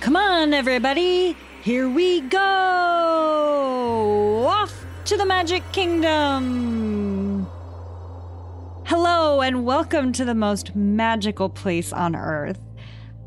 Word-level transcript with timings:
Come 0.00 0.14
on, 0.14 0.54
everybody. 0.54 1.36
Here 1.60 1.88
we 1.88 2.20
go. 2.20 2.38
Off 4.48 4.86
to 5.06 5.16
the 5.16 5.26
Magic 5.26 5.64
Kingdom. 5.72 7.48
Hello, 8.84 9.40
and 9.40 9.64
welcome 9.64 10.12
to 10.12 10.24
the 10.24 10.36
most 10.36 10.76
magical 10.76 11.48
place 11.48 11.92
on 11.92 12.14
earth. 12.14 12.60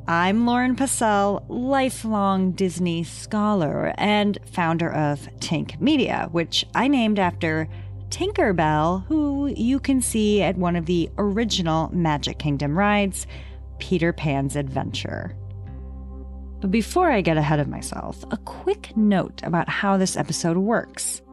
I'm 0.08 0.46
Lauren 0.46 0.78
Passell, 0.78 1.44
lifelong 1.50 2.54
Disney 2.54 3.04
scholar 3.04 3.94
and 3.98 4.40
founder 4.54 4.94
of 4.94 5.28
Tink 5.40 5.82
Media, 5.82 6.30
which 6.32 6.66
I 6.74 6.88
named 6.88 7.20
after 7.20 7.68
Tinkerbell, 8.10 9.06
who 9.08 9.48
you 9.48 9.78
can 9.78 10.02
see 10.02 10.42
at 10.42 10.58
one 10.58 10.78
of 10.78 10.86
the 10.86 11.10
original 11.18 11.90
Magic 11.94 12.40
Kingdom 12.40 12.80
rides, 12.80 13.28
Peter 13.78 14.14
Pan's 14.14 14.56
Adventure. 14.56 15.36
But 16.62 16.70
before 16.70 17.10
I 17.10 17.22
get 17.22 17.38
ahead 17.38 17.60
of 17.60 17.68
myself, 17.68 18.24
a 18.30 18.38
quick 18.38 18.96
note 18.96 19.42
about 19.44 19.68
how 19.68 19.98
this 19.98 20.16
episode 20.16 20.58
works. 20.58 21.24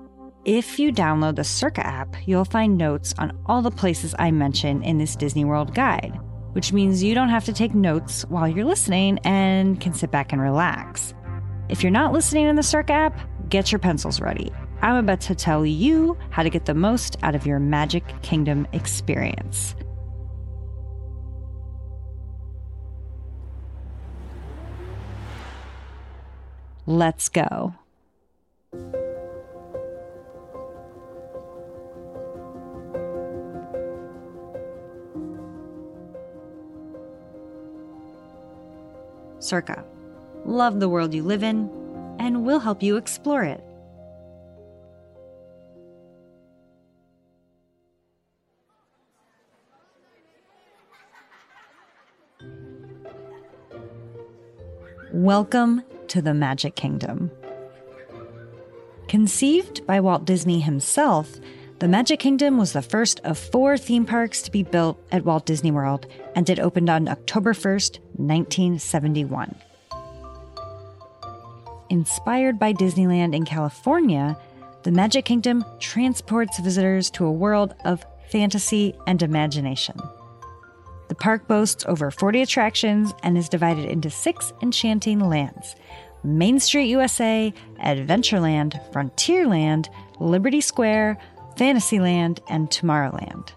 If 0.46 0.78
you 0.78 0.90
download 0.90 1.36
the 1.36 1.42
Cerca 1.42 1.84
app, 1.84 2.16
you'll 2.26 2.46
find 2.46 2.78
notes 2.78 3.14
on 3.18 3.38
all 3.44 3.60
the 3.60 3.70
places 3.70 4.14
I 4.18 4.30
mention 4.30 4.82
in 4.82 4.96
this 4.96 5.16
Disney 5.16 5.44
World 5.44 5.74
guide, 5.74 6.18
which 6.52 6.72
means 6.72 7.02
you 7.02 7.14
don't 7.14 7.28
have 7.28 7.44
to 7.44 7.52
take 7.52 7.74
notes 7.74 8.24
while 8.30 8.48
you're 8.48 8.64
listening 8.64 9.18
and 9.24 9.78
can 9.78 9.92
sit 9.92 10.10
back 10.10 10.32
and 10.32 10.40
relax. 10.40 11.12
If 11.68 11.82
you're 11.82 11.92
not 11.92 12.14
listening 12.14 12.46
in 12.46 12.56
the 12.56 12.62
Cerca 12.62 12.90
app, 12.90 13.20
get 13.50 13.70
your 13.70 13.78
pencils 13.80 14.22
ready. 14.22 14.50
I'm 14.80 14.96
about 14.96 15.20
to 15.22 15.34
tell 15.34 15.66
you 15.66 16.16
how 16.30 16.42
to 16.42 16.48
get 16.50 16.64
the 16.64 16.72
most 16.72 17.18
out 17.22 17.34
of 17.34 17.44
your 17.44 17.58
Magic 17.58 18.04
Kingdom 18.22 18.66
experience. 18.72 19.74
Let's 26.88 27.28
go. 27.28 27.74
Cerca. 39.38 39.84
Love 40.46 40.80
the 40.80 40.88
world 40.88 41.12
you 41.12 41.22
live 41.22 41.42
in, 41.42 41.68
and 42.18 42.46
we'll 42.46 42.58
help 42.58 42.82
you 42.82 42.96
explore 42.96 43.44
it. 43.44 43.62
Welcome 55.12 55.82
to 56.08 56.22
the 56.22 56.34
Magic 56.34 56.74
Kingdom. 56.74 57.30
Conceived 59.08 59.86
by 59.86 60.00
Walt 60.00 60.24
Disney 60.24 60.60
himself, 60.60 61.40
the 61.78 61.88
Magic 61.88 62.18
Kingdom 62.18 62.58
was 62.58 62.72
the 62.72 62.82
first 62.82 63.20
of 63.20 63.38
four 63.38 63.78
theme 63.78 64.04
parks 64.04 64.42
to 64.42 64.50
be 64.50 64.62
built 64.62 64.98
at 65.12 65.24
Walt 65.24 65.46
Disney 65.46 65.70
World, 65.70 66.06
and 66.34 66.50
it 66.50 66.58
opened 66.58 66.90
on 66.90 67.08
October 67.08 67.52
1st, 67.52 68.00
1971. 68.16 69.54
Inspired 71.88 72.58
by 72.58 72.72
Disneyland 72.72 73.34
in 73.34 73.44
California, 73.44 74.36
the 74.82 74.90
Magic 74.90 75.24
Kingdom 75.24 75.64
transports 75.78 76.58
visitors 76.58 77.10
to 77.12 77.24
a 77.24 77.32
world 77.32 77.74
of 77.84 78.04
fantasy 78.30 78.94
and 79.06 79.22
imagination. 79.22 79.98
The 81.08 81.14
park 81.14 81.48
boasts 81.48 81.84
over 81.88 82.10
40 82.10 82.42
attractions 82.42 83.14
and 83.22 83.36
is 83.36 83.48
divided 83.48 83.86
into 83.86 84.10
six 84.10 84.52
enchanting 84.62 85.20
lands 85.20 85.74
Main 86.24 86.58
Street 86.60 86.88
USA, 86.88 87.52
Adventureland, 87.80 88.80
Frontierland, 88.92 89.88
Liberty 90.20 90.60
Square, 90.60 91.18
Fantasyland, 91.56 92.40
and 92.48 92.68
Tomorrowland. 92.70 93.50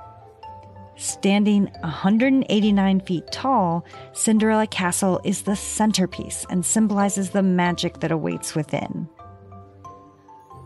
Standing 0.95 1.65
189 1.81 2.99
feet 3.01 3.31
tall, 3.31 3.83
Cinderella 4.13 4.67
Castle 4.67 5.19
is 5.23 5.41
the 5.41 5.55
centerpiece 5.55 6.45
and 6.51 6.63
symbolizes 6.63 7.31
the 7.31 7.41
magic 7.41 7.99
that 8.01 8.11
awaits 8.11 8.53
within. 8.53 9.09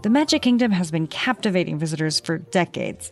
The 0.04 0.10
Magic 0.10 0.42
Kingdom 0.42 0.72
has 0.72 0.92
been 0.92 1.08
captivating 1.08 1.80
visitors 1.80 2.20
for 2.20 2.38
decades. 2.38 3.12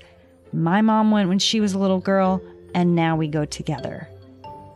My 0.52 0.82
mom 0.82 1.12
went 1.12 1.30
when 1.30 1.40
she 1.40 1.62
was 1.62 1.74
a 1.74 1.80
little 1.80 2.00
girl, 2.00 2.42
and 2.74 2.96
now 2.96 3.16
we 3.16 3.28
go 3.28 3.46
together. 3.46 4.08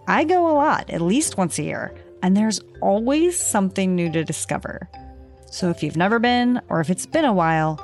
I 0.07 0.23
go 0.23 0.49
a 0.49 0.55
lot, 0.55 0.89
at 0.89 1.01
least 1.01 1.37
once 1.37 1.59
a 1.59 1.63
year, 1.63 1.93
and 2.23 2.35
there's 2.35 2.61
always 2.81 3.39
something 3.39 3.95
new 3.95 4.11
to 4.11 4.23
discover. 4.23 4.89
So 5.51 5.69
if 5.69 5.83
you've 5.83 5.97
never 5.97 6.19
been, 6.19 6.61
or 6.69 6.79
if 6.79 6.89
it's 6.89 7.05
been 7.05 7.25
a 7.25 7.33
while, 7.33 7.81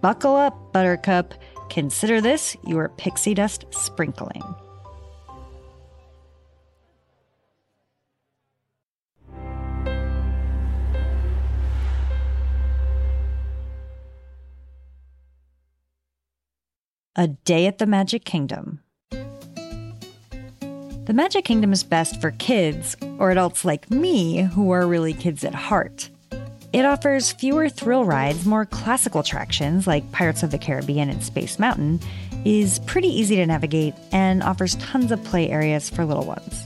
buckle 0.00 0.36
up, 0.36 0.72
Buttercup. 0.72 1.34
Consider 1.70 2.20
this 2.20 2.56
your 2.64 2.88
pixie 2.90 3.34
dust 3.34 3.64
sprinkling. 3.70 4.42
A 17.18 17.28
Day 17.28 17.66
at 17.66 17.78
the 17.78 17.86
Magic 17.86 18.26
Kingdom. 18.26 18.80
The 21.06 21.14
Magic 21.14 21.44
Kingdom 21.44 21.72
is 21.72 21.84
best 21.84 22.20
for 22.20 22.32
kids, 22.32 22.96
or 23.20 23.30
adults 23.30 23.64
like 23.64 23.88
me 23.92 24.42
who 24.42 24.72
are 24.72 24.88
really 24.88 25.12
kids 25.12 25.44
at 25.44 25.54
heart. 25.54 26.10
It 26.72 26.84
offers 26.84 27.30
fewer 27.30 27.68
thrill 27.68 28.04
rides, 28.04 28.44
more 28.44 28.66
classical 28.66 29.20
attractions 29.20 29.86
like 29.86 30.10
Pirates 30.10 30.42
of 30.42 30.50
the 30.50 30.58
Caribbean 30.58 31.08
and 31.08 31.22
Space 31.22 31.60
Mountain, 31.60 32.00
is 32.44 32.80
pretty 32.86 33.06
easy 33.06 33.36
to 33.36 33.46
navigate, 33.46 33.94
and 34.10 34.42
offers 34.42 34.74
tons 34.76 35.12
of 35.12 35.22
play 35.22 35.48
areas 35.48 35.88
for 35.88 36.04
little 36.04 36.26
ones. 36.26 36.64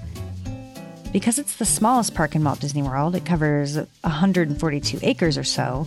Because 1.13 1.39
it's 1.39 1.57
the 1.57 1.67
smallest 1.67 2.15
park 2.15 2.35
in 2.35 2.43
Walt 2.43 2.61
Disney 2.61 2.83
World, 2.83 3.15
it 3.15 3.27
covers 3.27 3.77
142 3.77 5.01
acres 5.03 5.37
or 5.37 5.45
so. 5.45 5.87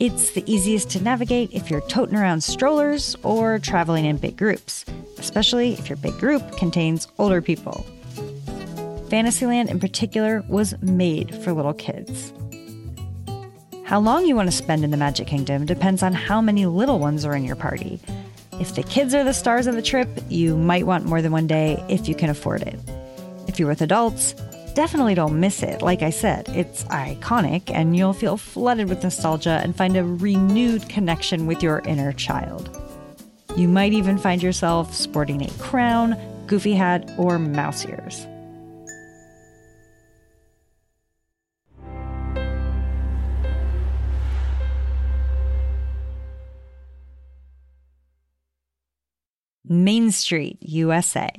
It's 0.00 0.32
the 0.32 0.42
easiest 0.52 0.90
to 0.90 1.02
navigate 1.04 1.52
if 1.52 1.70
you're 1.70 1.82
toting 1.82 2.16
around 2.16 2.42
strollers 2.42 3.14
or 3.22 3.60
traveling 3.60 4.06
in 4.06 4.16
big 4.16 4.36
groups, 4.36 4.84
especially 5.18 5.74
if 5.74 5.88
your 5.88 5.98
big 5.98 6.18
group 6.18 6.56
contains 6.56 7.06
older 7.18 7.40
people. 7.40 7.86
Fantasyland, 9.12 9.68
in 9.68 9.78
particular, 9.78 10.42
was 10.48 10.74
made 10.80 11.34
for 11.44 11.52
little 11.52 11.74
kids. 11.74 12.32
How 13.84 14.00
long 14.00 14.24
you 14.24 14.34
want 14.34 14.50
to 14.50 14.56
spend 14.56 14.84
in 14.84 14.90
the 14.90 14.96
Magic 14.96 15.26
Kingdom 15.26 15.66
depends 15.66 16.02
on 16.02 16.14
how 16.14 16.40
many 16.40 16.64
little 16.64 16.98
ones 16.98 17.26
are 17.26 17.36
in 17.36 17.44
your 17.44 17.54
party. 17.54 18.00
If 18.58 18.74
the 18.74 18.82
kids 18.82 19.14
are 19.14 19.22
the 19.22 19.34
stars 19.34 19.66
of 19.66 19.74
the 19.74 19.82
trip, 19.82 20.08
you 20.30 20.56
might 20.56 20.86
want 20.86 21.04
more 21.04 21.20
than 21.20 21.30
one 21.30 21.46
day 21.46 21.84
if 21.90 22.08
you 22.08 22.14
can 22.14 22.30
afford 22.30 22.62
it. 22.62 22.80
If 23.48 23.58
you're 23.58 23.68
with 23.68 23.82
adults, 23.82 24.32
definitely 24.72 25.14
don't 25.14 25.38
miss 25.38 25.62
it. 25.62 25.82
Like 25.82 26.00
I 26.00 26.08
said, 26.08 26.48
it's 26.48 26.84
iconic 26.84 27.70
and 27.70 27.94
you'll 27.94 28.14
feel 28.14 28.38
flooded 28.38 28.88
with 28.88 29.02
nostalgia 29.02 29.60
and 29.62 29.76
find 29.76 29.94
a 29.94 30.04
renewed 30.04 30.88
connection 30.88 31.46
with 31.46 31.62
your 31.62 31.80
inner 31.80 32.14
child. 32.14 32.74
You 33.58 33.68
might 33.68 33.92
even 33.92 34.16
find 34.16 34.42
yourself 34.42 34.94
sporting 34.94 35.42
a 35.42 35.50
crown, 35.58 36.16
goofy 36.46 36.72
hat, 36.72 37.10
or 37.18 37.38
mouse 37.38 37.84
ears. 37.84 38.26
Main 49.72 50.10
Street, 50.10 50.58
USA. 50.60 51.30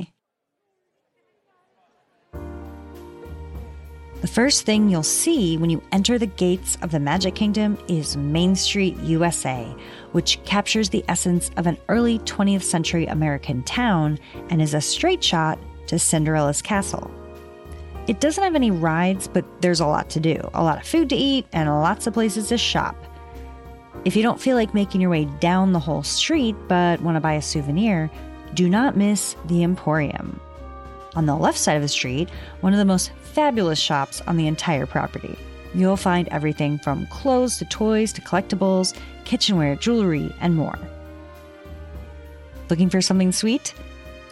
The 4.22 4.28
first 4.28 4.66
thing 4.66 4.90
you'll 4.90 5.04
see 5.04 5.56
when 5.58 5.70
you 5.70 5.84
enter 5.92 6.18
the 6.18 6.26
gates 6.26 6.76
of 6.82 6.90
the 6.90 7.00
Magic 7.00 7.36
Kingdom 7.36 7.78
is 7.88 8.18
Main 8.18 8.56
Street, 8.56 8.98
USA, 9.02 9.66
which 10.14 10.44
captures 10.46 10.90
the 10.90 11.06
essence 11.08 11.52
of 11.58 11.68
an 11.68 11.78
early 11.90 12.18
20th 12.20 12.64
century 12.64 13.06
American 13.06 13.62
town 13.62 14.18
and 14.50 14.64
is 14.64 14.74
a 14.74 14.82
straight 14.82 15.24
shot 15.24 15.60
to 15.86 16.00
Cinderella's 16.00 16.64
castle. 16.64 17.12
It 18.08 18.20
doesn't 18.20 18.44
have 18.44 18.56
any 18.56 18.72
rides, 18.72 19.28
but 19.28 19.46
there's 19.62 19.80
a 19.80 19.86
lot 19.86 20.10
to 20.10 20.20
do 20.20 20.50
a 20.56 20.64
lot 20.64 20.80
of 20.80 20.88
food 20.88 21.10
to 21.10 21.16
eat 21.16 21.46
and 21.54 21.70
lots 21.70 22.08
of 22.08 22.16
places 22.16 22.48
to 22.48 22.58
shop. 22.58 22.96
If 24.06 24.18
you 24.18 24.24
don't 24.24 24.42
feel 24.42 24.58
like 24.58 24.74
making 24.74 25.00
your 25.00 25.10
way 25.10 25.26
down 25.40 25.72
the 25.72 25.80
whole 25.80 26.04
street 26.04 26.58
but 26.68 27.02
want 27.02 27.16
to 27.16 27.22
buy 27.22 27.34
a 27.34 27.42
souvenir, 27.42 28.12
do 28.54 28.68
not 28.68 28.98
miss 28.98 29.38
the 29.46 29.64
Emporium. 29.64 30.42
On 31.16 31.26
the 31.26 31.36
left 31.36 31.58
side 31.58 31.78
of 31.78 31.82
the 31.82 31.88
street, 31.88 32.30
one 32.60 32.74
of 32.74 32.80
the 32.80 32.86
most 32.86 33.12
fabulous 33.22 33.80
shops 33.80 34.22
on 34.28 34.36
the 34.36 34.48
entire 34.48 34.86
property. 34.86 35.38
You'll 35.74 35.96
find 35.96 36.28
everything 36.28 36.80
from 36.80 37.08
clothes 37.08 37.58
to 37.60 37.66
toys 37.66 38.12
to 38.14 38.22
collectibles, 38.22 38.94
kitchenware, 39.24 39.78
jewelry, 39.78 40.36
and 40.42 40.54
more. 40.54 40.78
Looking 42.70 42.90
for 42.90 43.02
something 43.02 43.32
sweet? 43.32 43.74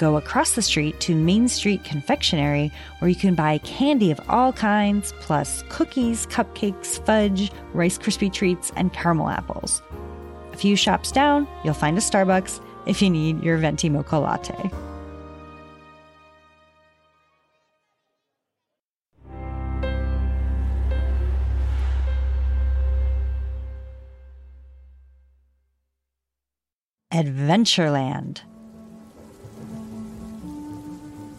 Go 0.01 0.17
across 0.17 0.55
the 0.55 0.63
street 0.63 0.99
to 1.01 1.13
Main 1.13 1.47
Street 1.47 1.83
Confectionery, 1.83 2.71
where 2.97 3.09
you 3.09 3.13
can 3.13 3.35
buy 3.35 3.59
candy 3.59 4.09
of 4.09 4.19
all 4.27 4.51
kinds, 4.51 5.13
plus 5.19 5.63
cookies, 5.69 6.25
cupcakes, 6.25 7.05
fudge, 7.05 7.51
Rice 7.75 7.99
Krispie 7.99 8.33
treats, 8.33 8.71
and 8.75 8.91
caramel 8.93 9.29
apples. 9.29 9.83
A 10.53 10.57
few 10.57 10.75
shops 10.75 11.11
down, 11.11 11.47
you'll 11.63 11.75
find 11.75 11.99
a 11.99 12.01
Starbucks 12.01 12.59
if 12.87 12.99
you 12.99 13.11
need 13.11 13.43
your 13.43 13.57
venti 13.57 13.89
mocha 13.89 14.17
latte. 14.17 14.71
Adventureland. 27.13 28.41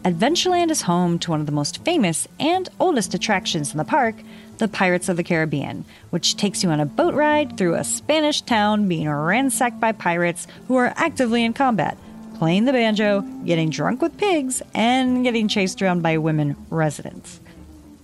Adventureland 0.03 0.69
is 0.69 0.81
home 0.81 1.17
to 1.17 1.31
one 1.31 1.39
of 1.39 1.45
the 1.45 1.53
most 1.53 1.83
famous 1.85 2.27
and 2.37 2.67
oldest 2.77 3.13
attractions 3.13 3.71
in 3.71 3.77
the 3.77 3.85
park, 3.85 4.15
the 4.57 4.67
Pirates 4.67 5.07
of 5.07 5.15
the 5.15 5.23
Caribbean, 5.23 5.85
which 6.09 6.35
takes 6.35 6.61
you 6.61 6.69
on 6.69 6.81
a 6.81 6.85
boat 6.85 7.13
ride 7.13 7.57
through 7.57 7.75
a 7.75 7.85
Spanish 7.85 8.41
town 8.41 8.89
being 8.89 9.09
ransacked 9.09 9.79
by 9.79 9.93
pirates 9.93 10.45
who 10.67 10.75
are 10.75 10.93
actively 10.97 11.45
in 11.45 11.53
combat, 11.53 11.97
playing 12.35 12.65
the 12.65 12.73
banjo, 12.73 13.21
getting 13.45 13.69
drunk 13.69 14.01
with 14.01 14.17
pigs, 14.17 14.61
and 14.73 15.23
getting 15.23 15.47
chased 15.47 15.81
around 15.81 16.01
by 16.01 16.17
women 16.17 16.57
residents. 16.69 17.39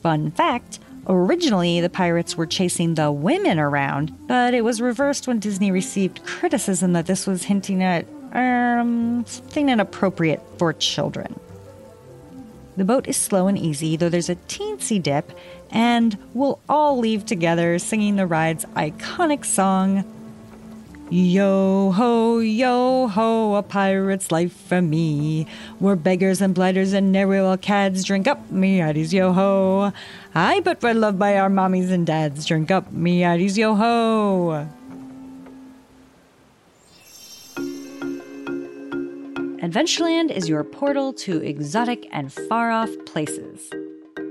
Fun 0.02 0.32
fact 0.32 0.80
Originally, 1.08 1.82
the 1.82 1.90
pirates 1.90 2.38
were 2.38 2.46
chasing 2.46 2.94
the 2.94 3.12
women 3.12 3.58
around, 3.58 4.16
but 4.28 4.54
it 4.54 4.64
was 4.64 4.80
reversed 4.80 5.28
when 5.28 5.40
Disney 5.40 5.72
received 5.72 6.24
criticism 6.24 6.94
that 6.94 7.08
this 7.08 7.26
was 7.26 7.44
hinting 7.44 7.82
at 7.82 8.06
um, 8.34 9.26
something 9.26 9.70
inappropriate 9.70 10.42
for 10.60 10.72
children. 10.74 11.40
The 12.80 12.86
boat 12.86 13.10
is 13.10 13.18
slow 13.18 13.48
and 13.48 13.58
easy, 13.58 13.98
though 13.98 14.08
there's 14.08 14.30
a 14.30 14.38
teensy 14.48 15.04
dip, 15.04 15.34
and 15.70 16.18
we'll 16.34 16.62
all 16.70 16.98
leave 16.98 17.26
together 17.26 17.78
singing 17.78 18.16
the 18.16 18.26
ride's 18.26 18.64
iconic 18.68 19.44
song, 19.44 20.06
Yo 21.10 21.92
ho, 21.92 22.40
yo 22.40 23.10
ho, 23.10 23.56
a 23.56 23.64
pirate's 23.64 24.32
life 24.32 24.54
for 24.54 24.82
me. 24.82 25.46
We're 25.82 25.98
beggars 25.98 26.40
and 26.40 26.56
blighters 26.56 26.94
and 26.94 27.12
ne'er 27.12 27.28
will 27.28 27.58
cads. 27.58 28.06
Drink 28.06 28.30
up, 28.30 28.50
me 28.50 28.80
hearties, 28.80 29.14
yo 29.14 29.34
ho. 29.34 29.92
Aye, 30.34 30.62
but 30.62 30.82
we're 30.82 30.94
loved 30.94 31.20
by 31.20 31.38
our 31.38 31.50
mommies 31.50 31.92
and 31.92 32.08
dads. 32.08 32.46
Drink 32.46 32.72
up, 32.72 32.94
me 32.94 33.24
hearties, 33.24 33.58
yo 33.58 33.76
ho. 33.76 34.70
Adventureland 39.70 40.32
is 40.32 40.50
your 40.50 40.64
portal 40.64 41.14
to 41.14 41.44
exotic 41.44 42.08
and 42.12 42.34
far 42.34 42.72
off 42.72 42.90
places. 43.06 43.70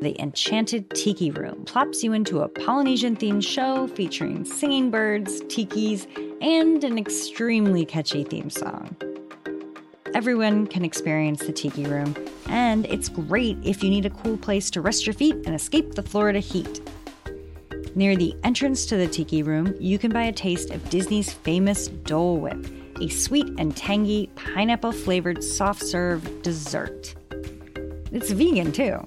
The 0.03 0.17
Enchanted 0.19 0.91
Tiki 0.91 1.31
Room 1.31 1.65
plops 1.65 2.03
you 2.03 2.13
into 2.13 2.41
a 2.41 2.49
Polynesian 2.49 3.15
themed 3.15 3.47
show 3.47 3.87
featuring 3.87 4.45
singing 4.45 4.91
birds, 4.91 5.43
tikis, 5.43 6.09
and 6.43 6.83
an 6.83 6.99
extremely 6.99 7.85
catchy 7.85 8.25
theme 8.25 8.51
song. 8.51 8.97
Everyone 10.13 10.67
can 10.67 10.85
experience 10.85 11.47
the 11.47 11.53
Tiki 11.53 11.85
Room, 11.85 12.17
and 12.49 12.85
it's 12.87 13.09
great 13.09 13.59
if 13.63 13.85
you 13.85 13.91
need 13.91 14.07
a 14.07 14.11
cool 14.11 14.39
place 14.39 14.71
to 14.71 14.81
rest 14.81 15.07
your 15.07 15.15
feet 15.15 15.37
and 15.47 15.55
escape 15.55 15.95
the 15.95 16.03
Florida 16.03 16.41
heat. 16.41 16.81
Near 17.95 18.17
the 18.17 18.35
entrance 18.43 18.87
to 18.87 18.97
the 18.97 19.07
Tiki 19.07 19.45
Room, 19.45 19.73
you 19.79 20.01
can 20.01 20.11
buy 20.11 20.25
a 20.25 20.33
taste 20.33 20.71
of 20.71 20.91
Disney's 20.91 21.33
famous 21.33 21.87
Dole 21.87 22.39
Whip, 22.39 22.67
a 23.01 23.09
sweet 23.09 23.49
and 23.59 23.77
tangy 23.77 24.28
pineapple 24.39 24.93
flavored 24.93 25.43
soft 25.43 25.83
serve 25.83 26.43
dessert. 26.43 27.15
It's 28.13 28.31
vegan 28.31 28.73
too. 28.73 29.07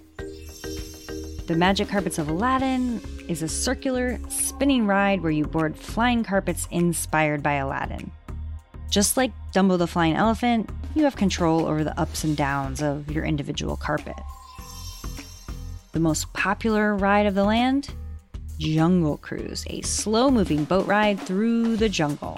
The 1.48 1.56
Magic 1.56 1.88
Carpets 1.88 2.18
of 2.18 2.30
Aladdin 2.30 3.02
is 3.28 3.42
a 3.42 3.48
circular, 3.48 4.20
spinning 4.30 4.86
ride 4.86 5.22
where 5.22 5.32
you 5.32 5.46
board 5.46 5.76
flying 5.76 6.24
carpets 6.24 6.68
inspired 6.70 7.42
by 7.42 7.54
Aladdin. 7.54 8.12
Just 8.90 9.16
like 9.16 9.32
Dumbo 9.54 9.78
the 9.78 9.88
Flying 9.88 10.16
Elephant, 10.16 10.70
you 10.96 11.04
have 11.06 11.16
control 11.16 11.66
over 11.66 11.84
the 11.84 11.98
ups 12.00 12.26
and 12.26 12.36
downs 12.36 12.82
of 12.82 13.10
your 13.10 13.24
individual 13.24 13.78
carpet. 13.78 14.20
The 15.94 16.00
most 16.00 16.32
popular 16.34 16.96
ride 16.96 17.26
of 17.26 17.36
the 17.36 17.46
land? 17.46 17.94
Jungle 18.58 19.18
Cruise, 19.18 19.66
a 19.70 19.82
slow 19.82 20.30
moving 20.30 20.66
boat 20.66 20.86
ride 20.86 21.20
through 21.20 21.78
the 21.78 21.90
jungle. 21.90 22.38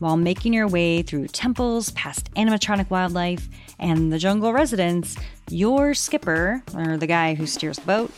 While 0.00 0.16
making 0.16 0.54
your 0.54 0.66
way 0.66 1.02
through 1.02 1.28
temples, 1.28 1.90
past 1.90 2.32
animatronic 2.32 2.88
wildlife, 2.88 3.46
and 3.78 4.10
the 4.10 4.18
jungle 4.18 4.50
residents, 4.50 5.14
your 5.50 5.92
skipper, 5.92 6.62
or 6.74 6.96
the 6.96 7.06
guy 7.06 7.34
who 7.34 7.46
steers 7.46 7.76
the 7.76 7.84
boat, 7.86 8.10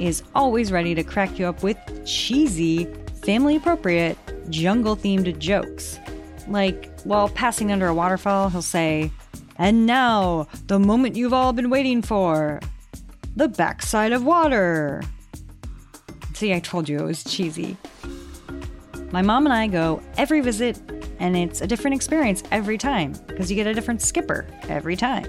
is 0.00 0.24
always 0.34 0.72
ready 0.72 0.92
to 0.92 1.04
crack 1.04 1.38
you 1.38 1.46
up 1.46 1.62
with 1.62 1.78
cheesy, 2.04 2.86
family 3.22 3.54
appropriate, 3.54 4.18
jungle 4.50 4.96
themed 4.96 5.38
jokes. 5.38 6.00
Like, 6.48 6.90
while 7.04 7.28
passing 7.28 7.70
under 7.70 7.86
a 7.86 7.94
waterfall, 7.94 8.50
he'll 8.50 8.60
say, 8.60 9.12
And 9.56 9.86
now, 9.86 10.48
the 10.66 10.80
moment 10.80 11.14
you've 11.14 11.32
all 11.32 11.52
been 11.52 11.70
waiting 11.70 12.02
for 12.02 12.58
the 13.36 13.46
backside 13.46 14.10
of 14.12 14.24
water. 14.24 15.00
See, 16.34 16.52
I 16.52 16.58
told 16.58 16.88
you 16.88 16.98
it 16.98 17.04
was 17.04 17.22
cheesy. 17.22 17.76
My 19.12 19.22
mom 19.22 19.46
and 19.46 19.52
I 19.52 19.68
go 19.68 20.02
every 20.16 20.40
visit, 20.40 20.80
and 21.20 21.36
it's 21.36 21.60
a 21.60 21.66
different 21.66 21.94
experience 21.94 22.42
every 22.50 22.76
time 22.76 23.12
because 23.28 23.48
you 23.50 23.54
get 23.54 23.66
a 23.66 23.74
different 23.74 24.02
skipper 24.02 24.46
every 24.68 24.96
time. 24.96 25.26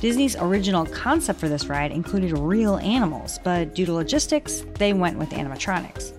Disney's 0.00 0.34
original 0.34 0.84
concept 0.86 1.38
for 1.38 1.48
this 1.48 1.66
ride 1.66 1.92
included 1.92 2.36
real 2.36 2.78
animals, 2.78 3.38
but 3.44 3.72
due 3.74 3.86
to 3.86 3.92
logistics, 3.92 4.64
they 4.74 4.92
went 4.92 5.16
with 5.16 5.30
animatronics. 5.30 6.12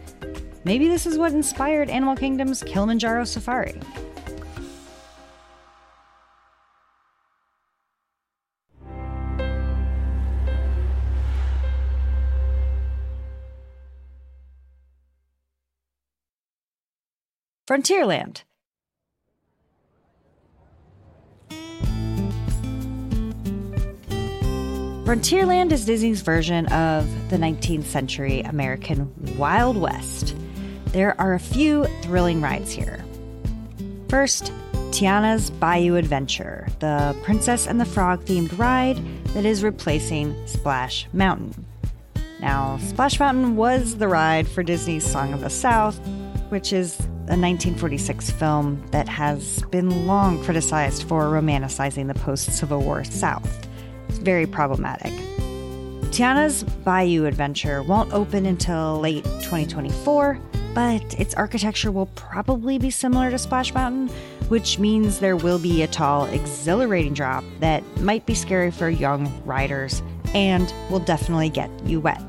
Maybe 0.63 0.87
this 0.87 1.05
is 1.05 1.17
what 1.17 1.33
inspired 1.33 1.89
Animal 1.89 2.15
Kingdom's 2.15 2.63
Kilimanjaro 2.63 3.25
Safari. 3.25 3.81
Frontierland. 17.67 18.43
Frontierland 25.05 25.71
is 25.71 25.85
Disney's 25.85 26.21
version 26.21 26.65
of 26.67 27.07
the 27.29 27.37
19th 27.37 27.85
century 27.85 28.41
American 28.41 29.13
Wild 29.37 29.77
West. 29.77 30.35
There 30.87 31.19
are 31.19 31.33
a 31.33 31.39
few 31.39 31.85
thrilling 32.01 32.41
rides 32.41 32.71
here. 32.71 33.03
First, 34.09 34.51
Tiana's 34.91 35.49
Bayou 35.49 35.95
Adventure, 35.95 36.67
the 36.79 37.15
Princess 37.23 37.65
and 37.65 37.79
the 37.79 37.85
Frog 37.85 38.25
themed 38.25 38.57
ride 38.57 38.97
that 39.27 39.45
is 39.45 39.63
replacing 39.63 40.35
Splash 40.47 41.07
Mountain. 41.13 41.65
Now, 42.41 42.77
Splash 42.79 43.19
Mountain 43.19 43.55
was 43.55 43.97
the 43.97 44.09
ride 44.09 44.47
for 44.49 44.63
Disney's 44.63 45.05
Song 45.05 45.33
of 45.33 45.41
the 45.41 45.49
South, 45.49 45.97
which 46.49 46.73
is 46.73 47.07
a 47.27 47.39
1946 47.39 48.31
film 48.31 48.83
that 48.91 49.07
has 49.07 49.63
been 49.71 50.05
long 50.05 50.43
criticized 50.43 51.03
for 51.03 51.23
romanticizing 51.25 52.07
the 52.07 52.19
post 52.19 52.51
Civil 52.51 52.81
War 52.81 53.05
South. 53.05 53.67
It's 54.09 54.17
very 54.17 54.45
problematic. 54.45 55.13
Tiana's 56.11 56.63
Bayou 56.83 57.25
Adventure 57.25 57.81
won't 57.81 58.11
open 58.11 58.45
until 58.45 58.99
late 58.99 59.23
2024, 59.23 60.37
but 60.75 61.19
its 61.19 61.33
architecture 61.35 61.91
will 61.91 62.07
probably 62.07 62.77
be 62.77 62.91
similar 62.91 63.31
to 63.31 63.37
Splash 63.37 63.73
Mountain, 63.73 64.09
which 64.49 64.77
means 64.77 65.19
there 65.19 65.37
will 65.37 65.59
be 65.59 65.81
a 65.81 65.87
tall, 65.87 66.25
exhilarating 66.25 67.13
drop 67.13 67.45
that 67.61 67.83
might 68.01 68.25
be 68.25 68.35
scary 68.35 68.69
for 68.69 68.89
young 68.89 69.31
riders 69.45 70.03
and 70.35 70.73
will 70.91 70.99
definitely 70.99 71.49
get 71.49 71.69
you 71.85 72.01
wet. 72.01 72.21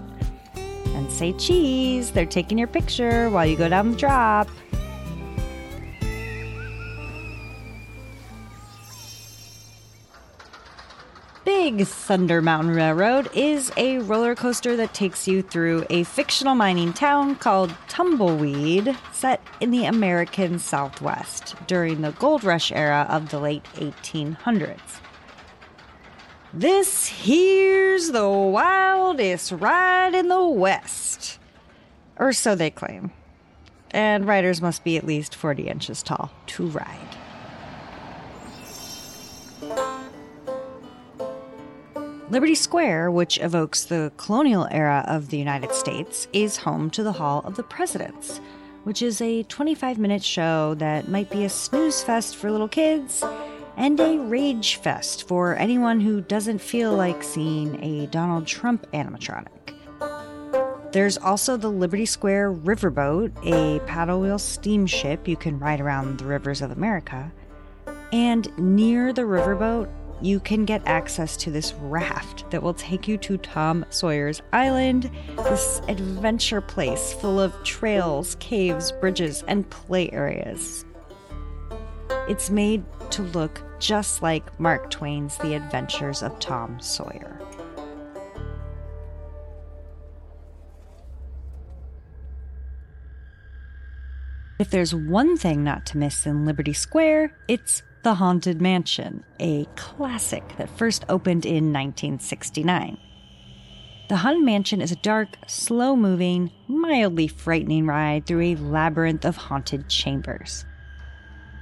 And 0.54 1.10
say 1.10 1.32
cheese, 1.32 2.12
they're 2.12 2.24
taking 2.24 2.56
your 2.56 2.68
picture 2.68 3.28
while 3.30 3.44
you 3.44 3.56
go 3.56 3.68
down 3.68 3.90
the 3.90 3.96
drop. 3.96 4.48
Big 11.64 11.86
Thunder 11.86 12.42
Mountain 12.42 12.74
Railroad 12.74 13.30
is 13.32 13.72
a 13.78 13.96
roller 14.00 14.34
coaster 14.34 14.76
that 14.76 14.92
takes 14.92 15.26
you 15.26 15.40
through 15.40 15.86
a 15.88 16.04
fictional 16.04 16.54
mining 16.54 16.92
town 16.92 17.36
called 17.36 17.74
Tumbleweed, 17.88 18.94
set 19.14 19.40
in 19.62 19.70
the 19.70 19.86
American 19.86 20.58
Southwest 20.58 21.54
during 21.66 22.02
the 22.02 22.10
gold 22.12 22.44
rush 22.44 22.70
era 22.70 23.06
of 23.08 23.30
the 23.30 23.38
late 23.38 23.64
1800s. 23.76 25.00
This 26.52 27.06
here's 27.06 28.10
the 28.10 28.28
wildest 28.28 29.50
ride 29.52 30.14
in 30.14 30.28
the 30.28 30.44
West. 30.44 31.38
Or 32.18 32.34
so 32.34 32.54
they 32.54 32.68
claim. 32.68 33.10
And 33.90 34.26
riders 34.26 34.60
must 34.60 34.84
be 34.84 34.98
at 34.98 35.06
least 35.06 35.34
40 35.34 35.68
inches 35.68 36.02
tall 36.02 36.30
to 36.48 36.66
ride. 36.66 37.03
Liberty 42.30 42.54
Square, 42.54 43.10
which 43.10 43.38
evokes 43.38 43.84
the 43.84 44.10
colonial 44.16 44.66
era 44.70 45.04
of 45.06 45.28
the 45.28 45.36
United 45.36 45.72
States, 45.72 46.26
is 46.32 46.56
home 46.56 46.88
to 46.90 47.02
the 47.02 47.12
Hall 47.12 47.42
of 47.44 47.54
the 47.54 47.62
Presidents, 47.62 48.40
which 48.84 49.02
is 49.02 49.20
a 49.20 49.42
25 49.42 49.98
minute 49.98 50.24
show 50.24 50.74
that 50.76 51.08
might 51.08 51.28
be 51.28 51.44
a 51.44 51.50
snooze 51.50 52.02
fest 52.02 52.36
for 52.36 52.50
little 52.50 52.68
kids 52.68 53.22
and 53.76 54.00
a 54.00 54.18
rage 54.20 54.76
fest 54.76 55.28
for 55.28 55.54
anyone 55.56 56.00
who 56.00 56.22
doesn't 56.22 56.60
feel 56.60 56.94
like 56.94 57.22
seeing 57.22 57.82
a 57.84 58.06
Donald 58.06 58.46
Trump 58.46 58.90
animatronic. 58.92 59.48
There's 60.92 61.18
also 61.18 61.58
the 61.58 61.70
Liberty 61.70 62.06
Square 62.06 62.54
Riverboat, 62.54 63.32
a 63.44 63.80
paddle 63.80 64.22
wheel 64.22 64.38
steamship 64.38 65.28
you 65.28 65.36
can 65.36 65.58
ride 65.58 65.80
around 65.80 66.18
the 66.18 66.24
rivers 66.24 66.62
of 66.62 66.70
America. 66.70 67.30
And 68.12 68.56
near 68.56 69.12
the 69.12 69.22
riverboat 69.22 69.88
you 70.24 70.40
can 70.40 70.64
get 70.64 70.80
access 70.86 71.36
to 71.36 71.50
this 71.50 71.74
raft 71.74 72.50
that 72.50 72.62
will 72.62 72.72
take 72.72 73.06
you 73.06 73.18
to 73.18 73.36
Tom 73.36 73.84
Sawyer's 73.90 74.40
Island, 74.54 75.10
this 75.36 75.82
adventure 75.86 76.62
place 76.62 77.12
full 77.12 77.38
of 77.38 77.52
trails, 77.62 78.34
caves, 78.40 78.90
bridges, 78.90 79.44
and 79.48 79.68
play 79.68 80.10
areas. 80.12 80.86
It's 82.26 82.48
made 82.48 82.82
to 83.10 83.22
look 83.22 83.62
just 83.78 84.22
like 84.22 84.58
Mark 84.58 84.88
Twain's 84.88 85.36
The 85.36 85.54
Adventures 85.54 86.22
of 86.22 86.38
Tom 86.40 86.80
Sawyer. 86.80 87.38
If 94.58 94.70
there's 94.70 94.94
one 94.94 95.36
thing 95.36 95.62
not 95.62 95.84
to 95.86 95.98
miss 95.98 96.24
in 96.24 96.46
Liberty 96.46 96.72
Square, 96.72 97.36
it's 97.46 97.82
the 98.04 98.14
Haunted 98.14 98.60
Mansion, 98.60 99.24
a 99.40 99.64
classic 99.76 100.58
that 100.58 100.68
first 100.68 101.06
opened 101.08 101.46
in 101.46 101.72
1969. 101.72 102.98
The 104.10 104.16
Haunted 104.16 104.44
Mansion 104.44 104.82
is 104.82 104.92
a 104.92 104.96
dark, 104.96 105.38
slow 105.46 105.96
moving, 105.96 106.52
mildly 106.68 107.28
frightening 107.28 107.86
ride 107.86 108.26
through 108.26 108.42
a 108.42 108.56
labyrinth 108.56 109.24
of 109.24 109.38
haunted 109.38 109.88
chambers. 109.88 110.66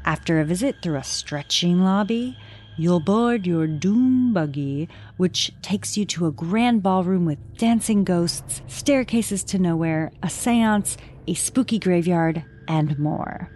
After 0.05 0.41
a 0.41 0.45
visit 0.45 0.83
through 0.83 0.97
a 0.97 1.05
stretching 1.05 1.85
lobby, 1.85 2.37
you'll 2.77 2.99
board 2.99 3.47
your 3.47 3.69
doom 3.69 4.35
buggy, 4.35 4.89
which 5.19 5.53
takes 5.63 5.97
you 5.97 6.05
to 6.07 6.27
a 6.27 6.33
grand 6.33 6.83
ballroom 6.83 7.25
with 7.25 7.39
dancing 7.57 8.03
ghosts, 8.03 8.63
staircases 8.67 9.45
to 9.45 9.61
nowhere, 9.61 10.11
a 10.25 10.29
seance, 10.29 10.97
a 11.29 11.35
spooky 11.35 11.79
graveyard, 11.79 12.43
and 12.67 12.99
more. 12.99 13.49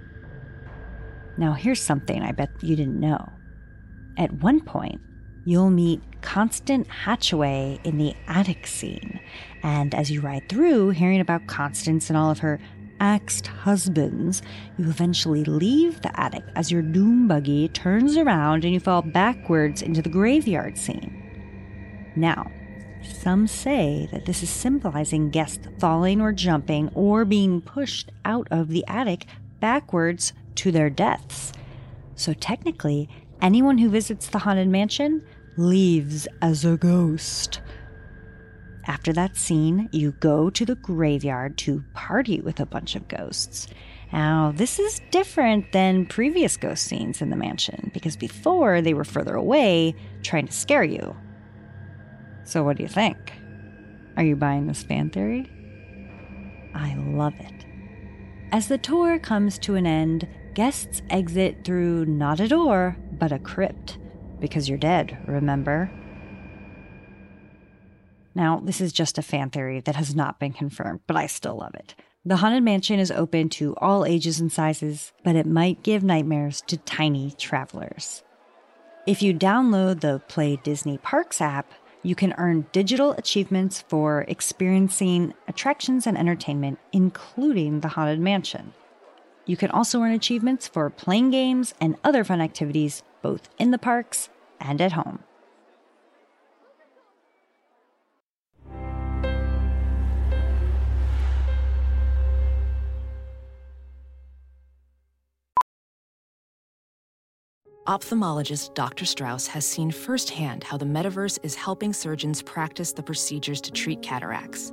Now, 1.38 1.52
here's 1.52 1.80
something 1.80 2.22
I 2.22 2.32
bet 2.32 2.50
you 2.62 2.76
didn't 2.76 3.00
know. 3.00 3.30
At 4.16 4.32
one 4.32 4.60
point, 4.60 5.00
you'll 5.44 5.70
meet 5.70 6.00
Constance 6.22 6.88
Hatchaway 6.88 7.78
in 7.84 7.98
the 7.98 8.14
attic 8.26 8.66
scene. 8.66 9.20
And 9.62 9.94
as 9.94 10.10
you 10.10 10.20
ride 10.20 10.48
through, 10.48 10.90
hearing 10.90 11.20
about 11.20 11.46
Constance 11.46 12.08
and 12.08 12.16
all 12.16 12.30
of 12.30 12.38
her 12.38 12.58
axed 13.00 13.46
husbands, 13.46 14.42
you 14.78 14.88
eventually 14.88 15.44
leave 15.44 16.00
the 16.00 16.18
attic 16.18 16.42
as 16.54 16.72
your 16.72 16.82
doom 16.82 17.28
buggy 17.28 17.68
turns 17.68 18.16
around 18.16 18.64
and 18.64 18.72
you 18.72 18.80
fall 18.80 19.02
backwards 19.02 19.82
into 19.82 20.00
the 20.00 20.08
graveyard 20.08 20.78
scene. 20.78 21.22
Now, 22.16 22.50
some 23.02 23.46
say 23.46 24.08
that 24.10 24.24
this 24.24 24.42
is 24.42 24.50
symbolizing 24.50 25.30
guests 25.30 25.68
falling 25.78 26.20
or 26.20 26.32
jumping 26.32 26.90
or 26.94 27.24
being 27.24 27.60
pushed 27.60 28.10
out 28.24 28.48
of 28.50 28.68
the 28.68 28.84
attic 28.88 29.26
backwards 29.60 30.32
to 30.56 30.72
their 30.72 30.90
deaths. 30.90 31.52
So 32.14 32.32
technically, 32.32 33.08
anyone 33.40 33.78
who 33.78 33.90
visits 33.90 34.28
the 34.28 34.38
Haunted 34.38 34.68
Mansion 34.68 35.22
leaves 35.56 36.26
as 36.42 36.64
a 36.64 36.76
ghost. 36.76 37.60
After 38.86 39.12
that 39.14 39.36
scene, 39.36 39.88
you 39.92 40.12
go 40.12 40.48
to 40.50 40.64
the 40.64 40.76
graveyard 40.76 41.58
to 41.58 41.84
party 41.92 42.40
with 42.40 42.60
a 42.60 42.66
bunch 42.66 42.94
of 42.94 43.08
ghosts. 43.08 43.66
Now, 44.12 44.52
this 44.54 44.78
is 44.78 45.00
different 45.10 45.72
than 45.72 46.06
previous 46.06 46.56
ghost 46.56 46.84
scenes 46.84 47.20
in 47.20 47.30
the 47.30 47.36
mansion 47.36 47.90
because 47.92 48.16
before 48.16 48.80
they 48.80 48.94
were 48.94 49.04
further 49.04 49.34
away 49.34 49.94
trying 50.22 50.46
to 50.46 50.52
scare 50.52 50.84
you. 50.84 51.16
So, 52.44 52.62
what 52.62 52.76
do 52.76 52.84
you 52.84 52.88
think? 52.88 53.32
Are 54.16 54.22
you 54.22 54.36
buying 54.36 54.68
this 54.68 54.84
fan 54.84 55.10
theory? 55.10 55.50
I 56.74 56.94
love 56.94 57.34
it. 57.40 57.66
As 58.52 58.68
the 58.68 58.78
tour 58.78 59.18
comes 59.18 59.58
to 59.60 59.74
an 59.74 59.86
end, 59.86 60.28
guests 60.56 61.02
exit 61.10 61.64
through 61.64 62.06
not 62.06 62.40
a 62.40 62.48
door, 62.48 62.96
but 63.12 63.30
a 63.30 63.38
crypt. 63.38 63.98
Because 64.40 64.70
you're 64.70 64.78
dead, 64.78 65.18
remember? 65.26 65.90
Now, 68.34 68.62
this 68.64 68.80
is 68.80 68.90
just 68.90 69.18
a 69.18 69.22
fan 69.22 69.50
theory 69.50 69.80
that 69.80 69.96
has 69.96 70.14
not 70.14 70.40
been 70.40 70.54
confirmed, 70.54 71.00
but 71.06 71.14
I 71.14 71.26
still 71.26 71.58
love 71.58 71.74
it. 71.74 71.94
The 72.24 72.36
Haunted 72.36 72.62
Mansion 72.62 72.98
is 72.98 73.10
open 73.10 73.50
to 73.50 73.76
all 73.76 74.06
ages 74.06 74.40
and 74.40 74.50
sizes, 74.50 75.12
but 75.22 75.36
it 75.36 75.46
might 75.46 75.82
give 75.82 76.02
nightmares 76.02 76.62
to 76.68 76.78
tiny 76.78 77.32
travelers. 77.32 78.22
If 79.06 79.20
you 79.20 79.34
download 79.34 80.00
the 80.00 80.22
Play 80.26 80.56
Disney 80.56 80.96
Parks 80.96 81.42
app, 81.42 81.70
you 82.02 82.14
can 82.14 82.34
earn 82.38 82.66
digital 82.72 83.12
achievements 83.12 83.84
for 83.88 84.24
experiencing 84.26 85.34
attractions 85.48 86.06
and 86.06 86.16
entertainment, 86.16 86.78
including 86.92 87.80
the 87.80 87.88
Haunted 87.88 88.20
Mansion. 88.20 88.72
You 89.46 89.56
can 89.56 89.70
also 89.70 90.02
earn 90.02 90.12
achievements 90.12 90.66
for 90.66 90.90
playing 90.90 91.30
games 91.30 91.72
and 91.80 91.96
other 92.02 92.24
fun 92.24 92.40
activities 92.40 93.02
both 93.22 93.48
in 93.58 93.70
the 93.70 93.78
parks 93.78 94.28
and 94.60 94.80
at 94.80 94.92
home. 94.92 95.20
Ophthalmologist 107.86 108.74
Dr. 108.74 109.04
Strauss 109.04 109.46
has 109.46 109.64
seen 109.64 109.92
firsthand 109.92 110.64
how 110.64 110.76
the 110.76 110.84
metaverse 110.84 111.38
is 111.44 111.54
helping 111.54 111.92
surgeons 111.92 112.42
practice 112.42 112.92
the 112.92 113.02
procedures 113.02 113.60
to 113.60 113.70
treat 113.70 114.02
cataracts. 114.02 114.72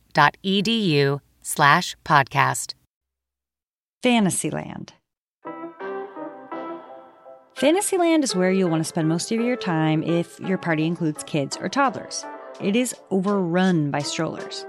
slash 1.41 1.95
podcast. 2.05 2.73
Fantasyland. 4.03 4.93
Fantasyland 7.55 8.23
is 8.23 8.35
where 8.35 8.51
you'll 8.51 8.69
want 8.71 8.81
to 8.81 8.87
spend 8.87 9.07
most 9.07 9.31
of 9.31 9.39
your 9.39 9.55
time 9.55 10.01
if 10.01 10.39
your 10.39 10.57
party 10.57 10.85
includes 10.85 11.23
kids 11.23 11.57
or 11.57 11.69
toddlers. 11.69 12.25
It 12.59 12.75
is 12.75 12.95
overrun 13.11 13.91
by 13.91 13.99
strollers. 13.99 14.65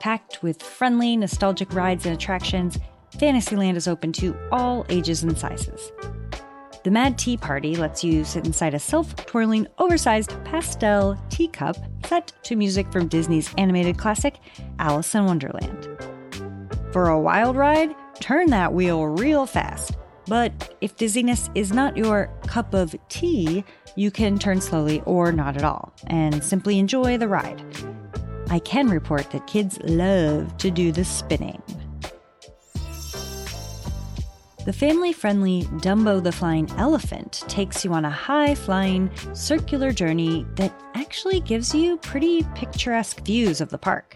Packed 0.00 0.42
with 0.42 0.62
friendly, 0.62 1.16
nostalgic 1.16 1.72
rides 1.74 2.06
and 2.06 2.14
attractions, 2.14 2.78
Fantasyland 3.18 3.76
is 3.76 3.86
open 3.88 4.12
to 4.12 4.34
all 4.50 4.86
ages 4.88 5.22
and 5.22 5.36
sizes. 5.36 5.92
The 6.88 6.92
Mad 6.92 7.18
Tea 7.18 7.36
Party 7.36 7.76
lets 7.76 8.02
you 8.02 8.24
sit 8.24 8.46
inside 8.46 8.72
a 8.72 8.78
self 8.78 9.14
twirling, 9.14 9.66
oversized 9.76 10.42
pastel 10.42 11.22
teacup 11.28 11.76
set 12.06 12.32
to 12.44 12.56
music 12.56 12.90
from 12.90 13.08
Disney's 13.08 13.52
animated 13.58 13.98
classic, 13.98 14.38
Alice 14.78 15.14
in 15.14 15.26
Wonderland. 15.26 15.86
For 16.90 17.08
a 17.08 17.20
wild 17.20 17.56
ride, 17.56 17.94
turn 18.20 18.46
that 18.52 18.72
wheel 18.72 19.04
real 19.04 19.44
fast. 19.44 19.98
But 20.28 20.76
if 20.80 20.96
dizziness 20.96 21.50
is 21.54 21.72
not 21.72 21.94
your 21.94 22.30
cup 22.46 22.72
of 22.72 22.96
tea, 23.10 23.66
you 23.94 24.10
can 24.10 24.38
turn 24.38 24.58
slowly 24.58 25.02
or 25.04 25.30
not 25.30 25.58
at 25.58 25.64
all 25.64 25.92
and 26.06 26.42
simply 26.42 26.78
enjoy 26.78 27.18
the 27.18 27.28
ride. 27.28 27.62
I 28.48 28.60
can 28.60 28.88
report 28.88 29.30
that 29.32 29.46
kids 29.46 29.78
love 29.84 30.56
to 30.56 30.70
do 30.70 30.90
the 30.90 31.04
spinning. 31.04 31.62
The 34.68 34.74
family 34.74 35.14
friendly 35.14 35.62
Dumbo 35.78 36.22
the 36.22 36.30
Flying 36.30 36.70
Elephant 36.72 37.42
takes 37.48 37.86
you 37.86 37.94
on 37.94 38.04
a 38.04 38.10
high 38.10 38.54
flying, 38.54 39.10
circular 39.32 39.92
journey 39.92 40.44
that 40.56 40.78
actually 40.94 41.40
gives 41.40 41.74
you 41.74 41.96
pretty 41.96 42.42
picturesque 42.54 43.24
views 43.24 43.62
of 43.62 43.70
the 43.70 43.78
park. 43.78 44.14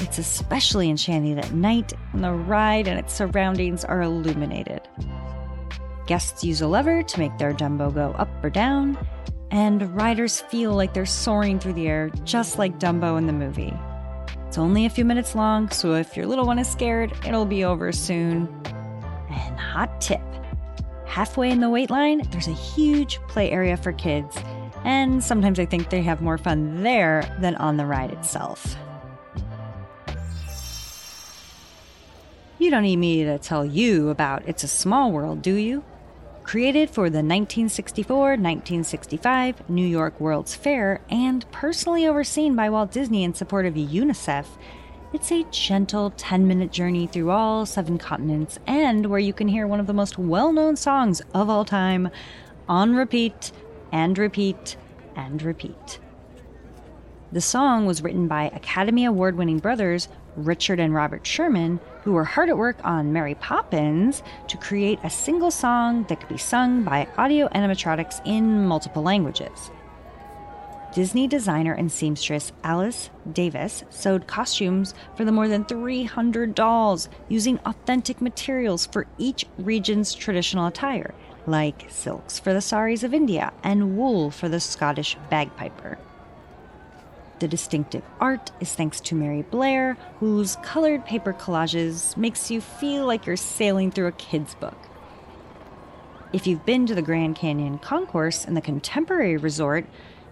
It's 0.00 0.18
especially 0.18 0.90
enchanting 0.90 1.38
at 1.38 1.52
night 1.52 1.92
when 2.10 2.22
the 2.22 2.32
ride 2.32 2.88
and 2.88 2.98
its 2.98 3.14
surroundings 3.14 3.84
are 3.84 4.02
illuminated. 4.02 4.80
Guests 6.08 6.42
use 6.42 6.60
a 6.60 6.66
lever 6.66 7.04
to 7.04 7.18
make 7.20 7.38
their 7.38 7.54
Dumbo 7.54 7.94
go 7.94 8.10
up 8.18 8.30
or 8.42 8.50
down, 8.50 8.98
and 9.52 9.94
riders 9.94 10.40
feel 10.40 10.74
like 10.74 10.92
they're 10.92 11.06
soaring 11.06 11.60
through 11.60 11.74
the 11.74 11.86
air 11.86 12.10
just 12.24 12.58
like 12.58 12.80
Dumbo 12.80 13.16
in 13.16 13.28
the 13.28 13.32
movie. 13.32 13.72
It's 14.48 14.58
only 14.58 14.86
a 14.86 14.90
few 14.90 15.04
minutes 15.04 15.36
long, 15.36 15.70
so 15.70 15.94
if 15.94 16.16
your 16.16 16.26
little 16.26 16.46
one 16.46 16.58
is 16.58 16.68
scared, 16.68 17.12
it'll 17.24 17.46
be 17.46 17.62
over 17.62 17.92
soon. 17.92 18.52
Hot 19.68 20.00
tip 20.00 20.20
halfway 21.18 21.50
in 21.50 21.60
the 21.60 21.68
wait 21.68 21.90
line, 21.90 22.22
there's 22.30 22.46
a 22.46 22.52
huge 22.52 23.18
play 23.28 23.50
area 23.50 23.76
for 23.76 23.92
kids, 23.92 24.36
and 24.84 25.24
sometimes 25.24 25.58
I 25.58 25.64
think 25.64 25.90
they 25.90 26.02
have 26.02 26.20
more 26.20 26.38
fun 26.38 26.82
there 26.82 27.36
than 27.40 27.56
on 27.56 27.76
the 27.76 27.86
ride 27.86 28.12
itself. 28.12 28.76
You 32.58 32.70
don't 32.70 32.82
need 32.82 32.98
me 32.98 33.24
to 33.24 33.38
tell 33.38 33.64
you 33.64 34.10
about 34.10 34.42
It's 34.46 34.62
a 34.62 34.68
Small 34.68 35.10
World, 35.10 35.42
do 35.42 35.54
you? 35.54 35.82
Created 36.44 36.88
for 36.88 37.10
the 37.10 37.18
1964 37.18 38.16
1965 38.16 39.68
New 39.68 39.86
York 39.86 40.20
World's 40.20 40.54
Fair 40.54 41.00
and 41.10 41.50
personally 41.50 42.06
overseen 42.06 42.54
by 42.54 42.70
Walt 42.70 42.92
Disney 42.92 43.24
in 43.24 43.34
support 43.34 43.66
of 43.66 43.74
UNICEF, 43.74 44.46
it's 45.12 45.32
a 45.32 45.42
gentle 45.50 46.10
10 46.10 46.46
minute 46.46 46.70
journey 46.70 47.06
through 47.06 47.30
all 47.30 47.64
seven 47.64 47.96
continents 47.96 48.58
and 48.66 49.06
where 49.06 49.18
you 49.18 49.32
can 49.32 49.48
hear 49.48 49.66
one 49.66 49.80
of 49.80 49.86
the 49.86 49.94
most 49.94 50.18
well 50.18 50.52
known 50.52 50.76
songs 50.76 51.22
of 51.32 51.48
all 51.48 51.64
time 51.64 52.10
on 52.68 52.94
repeat 52.94 53.50
and 53.90 54.18
repeat 54.18 54.76
and 55.16 55.42
repeat. 55.42 55.98
The 57.32 57.40
song 57.40 57.86
was 57.86 58.02
written 58.02 58.28
by 58.28 58.50
Academy 58.54 59.06
Award 59.06 59.36
winning 59.36 59.58
brothers 59.58 60.08
Richard 60.36 60.78
and 60.78 60.94
Robert 60.94 61.26
Sherman, 61.26 61.80
who 62.02 62.12
were 62.12 62.24
hard 62.24 62.48
at 62.48 62.58
work 62.58 62.76
on 62.84 63.12
Mary 63.12 63.34
Poppins 63.34 64.22
to 64.48 64.56
create 64.58 64.98
a 65.02 65.10
single 65.10 65.50
song 65.50 66.04
that 66.04 66.20
could 66.20 66.28
be 66.28 66.38
sung 66.38 66.84
by 66.84 67.08
audio 67.16 67.48
animatronics 67.48 68.20
in 68.26 68.66
multiple 68.66 69.02
languages. 69.02 69.70
Disney 70.94 71.28
designer 71.28 71.74
and 71.74 71.92
seamstress 71.92 72.50
Alice 72.64 73.10
Davis 73.30 73.84
sewed 73.90 74.26
costumes 74.26 74.94
for 75.16 75.24
the 75.24 75.32
more 75.32 75.46
than 75.46 75.64
300 75.64 76.54
dolls 76.54 77.08
using 77.28 77.58
authentic 77.66 78.22
materials 78.22 78.86
for 78.86 79.06
each 79.18 79.44
region's 79.58 80.14
traditional 80.14 80.66
attire, 80.66 81.14
like 81.46 81.86
silks 81.90 82.38
for 82.38 82.54
the 82.54 82.62
saris 82.62 83.02
of 83.02 83.12
India 83.12 83.52
and 83.62 83.98
wool 83.98 84.30
for 84.30 84.48
the 84.48 84.60
Scottish 84.60 85.16
bagpiper. 85.28 85.98
The 87.38 87.48
distinctive 87.48 88.02
art 88.18 88.50
is 88.58 88.74
thanks 88.74 89.00
to 89.02 89.14
Mary 89.14 89.42
Blair, 89.42 89.96
whose 90.18 90.56
colored 90.56 91.04
paper 91.04 91.32
collages 91.32 92.16
makes 92.16 92.50
you 92.50 92.60
feel 92.60 93.06
like 93.06 93.26
you're 93.26 93.36
sailing 93.36 93.92
through 93.92 94.08
a 94.08 94.12
kid's 94.12 94.54
book. 94.54 94.78
If 96.32 96.46
you've 96.46 96.66
been 96.66 96.86
to 96.86 96.94
the 96.94 97.02
Grand 97.02 97.36
Canyon 97.36 97.78
Concourse 97.78 98.44
in 98.44 98.54
the 98.54 98.60
Contemporary 98.60 99.36
Resort, 99.36 99.86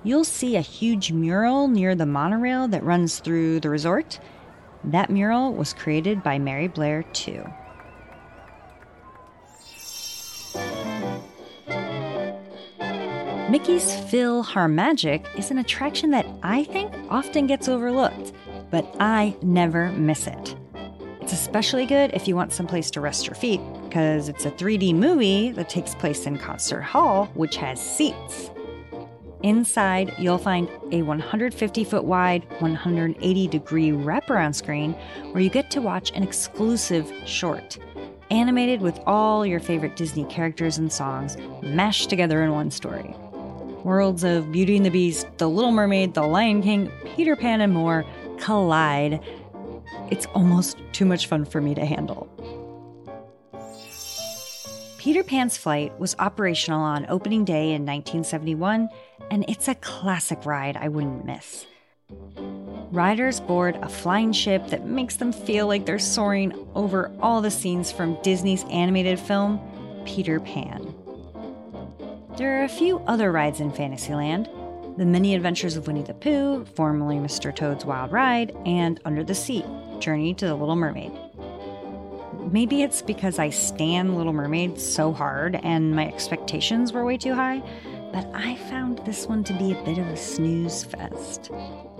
you'll 0.07 0.25
see 0.25 0.55
a 0.57 0.61
huge 0.61 1.11
mural 1.11 1.66
near 1.66 1.97
the 1.97 2.07
monorail 2.07 2.69
that 2.69 2.85
runs 2.85 3.19
through 3.19 3.59
the 3.59 3.69
resort. 3.69 4.21
That 4.85 5.11
mural 5.11 5.53
was 5.53 5.75
created 5.75 6.23
by 6.23 6.38
Mary 6.38 6.69
Blair, 6.69 7.03
too. 7.12 7.45
Mickey's 13.51 13.90
PhilHarMagic 14.11 15.38
is 15.38 15.51
an 15.51 15.59
attraction 15.59 16.11
that 16.11 16.27
I 16.42 16.64
think 16.64 16.92
often 17.11 17.47
gets 17.47 17.69
overlooked, 17.69 18.33
but 18.71 18.95
I 19.01 19.37
never 19.42 19.90
miss 19.92 20.27
it. 20.27 20.55
It's 21.21 21.33
especially 21.33 21.87
good 21.87 22.12
if 22.12 22.29
you 22.29 22.37
want 22.37 22.53
someplace 22.53 22.90
to 22.92 23.01
rest 23.01 23.27
your 23.27 23.35
feet, 23.35 23.61
because 23.85 24.29
it's 24.29 24.47
a 24.47 24.51
3D 24.53 24.95
movie 24.95 25.51
that 25.51 25.69
takes 25.69 25.97
place 25.97 26.27
in 26.27 26.38
Concert 26.38 26.83
Hall, 26.83 27.27
which 27.35 27.57
has 27.57 27.81
seats. 27.81 28.51
Inside, 29.42 30.14
you'll 30.18 30.38
find 30.38 30.68
a 30.92 31.03
150 31.03 31.85
foot 31.85 32.05
wide, 32.05 32.46
180 32.59 33.49
degree 33.49 33.90
wraparound 33.90 34.55
screen 34.55 34.92
where 35.33 35.42
you 35.42 35.51
get 35.51 35.70
to 35.72 35.83
watch 35.83 36.11
an 36.12 36.22
exclusive 36.22 37.12
short, 37.27 37.79
animated 38.31 38.81
with 38.81 38.99
all 39.07 39.44
your 39.44 39.61
favorite 39.61 39.94
Disney 39.94 40.25
characters 40.25 40.79
and 40.79 40.90
songs 40.90 41.37
mashed 41.62 42.09
together 42.09 42.42
in 42.42 42.53
one 42.53 42.70
story. 42.70 43.14
Worlds 43.85 44.25
of 44.25 44.51
Beauty 44.51 44.77
and 44.77 44.87
the 44.87 44.90
Beast, 44.90 45.29
The 45.37 45.49
Little 45.49 45.70
Mermaid, 45.70 46.14
The 46.14 46.22
Lion 46.27 46.62
King, 46.62 46.90
Peter 47.14 47.37
Pan, 47.37 47.61
and 47.61 47.72
more 47.72 48.05
collide. 48.38 49.20
It's 50.11 50.27
almost 50.35 50.79
too 50.92 51.05
much 51.05 51.27
fun 51.29 51.44
for 51.44 51.61
me 51.61 51.75
to 51.75 51.85
handle. 51.85 52.29
Peter 55.07 55.22
Pan's 55.22 55.57
flight 55.57 55.96
was 56.01 56.16
operational 56.18 56.81
on 56.81 57.07
opening 57.09 57.44
day 57.44 57.66
in 57.66 57.87
1971, 57.87 58.88
and 59.31 59.45
it's 59.49 59.69
a 59.69 59.75
classic 59.77 60.45
ride 60.47 60.77
I 60.77 60.89
wouldn't 60.89 61.25
miss. 61.25 61.67
Riders 62.93 63.41
board 63.41 63.77
a 63.77 63.89
flying 63.89 64.33
ship 64.33 64.69
that 64.69 64.87
makes 64.87 65.17
them 65.17 65.33
feel 65.33 65.67
like 65.67 65.87
they're 65.87 65.99
soaring 65.99 66.53
over 66.75 67.11
all 67.21 67.43
the 67.43 67.51
scenes 67.51 67.91
from 67.91 68.21
Disney's 68.23 68.65
animated 68.71 69.19
film, 69.19 69.61
Peter 70.05 70.39
Pan. 70.39 70.95
There 72.37 72.61
are 72.61 72.65
a 72.65 72.69
few 72.69 72.99
other 73.01 73.33
rides 73.33 73.61
in 73.61 73.73
Fantasyland 73.73 74.49
The 74.99 75.07
Many 75.07 75.35
Adventures 75.35 75.77
of 75.77 75.87
Winnie 75.87 76.03
the 76.03 76.15
Pooh, 76.15 76.65
formerly 76.65 77.17
Mr. 77.17 77.55
Toad's 77.55 77.85
Wild 77.85 78.12
Ride, 78.12 78.57
and 78.65 79.01
Under 79.05 79.25
the 79.25 79.35
Sea 79.35 79.65
Journey 79.99 80.35
to 80.35 80.47
the 80.47 80.55
Little 80.55 80.77
Mermaid. 80.77 81.12
Maybe 82.53 82.83
it's 82.83 83.03
because 83.03 83.41
I 83.41 83.51
stan 83.51 84.15
Little 84.15 84.33
Mermaid 84.33 84.79
so 84.79 85.12
hard 85.12 85.57
and 85.65 85.97
my 85.97 86.07
expectations 86.07 86.93
were 86.93 87.05
way 87.05 87.17
too 87.17 87.35
high, 87.35 87.62
but 88.12 88.27
I 88.35 88.57
found 88.71 88.99
this 89.05 89.27
one 89.27 89.45
to 89.45 89.53
be 89.55 89.73
a 89.73 89.83
bit 89.85 89.99
of 89.99 90.07
a 90.07 90.16
snooze 90.16 90.85
fest. 90.85 91.51